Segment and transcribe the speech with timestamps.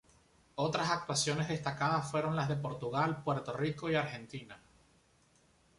[0.55, 4.59] Otras actuaciones destacadas fueron las de Portugal, Puerto Rico y Argentina.